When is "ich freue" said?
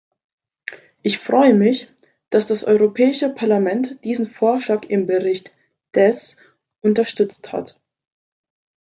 1.03-1.53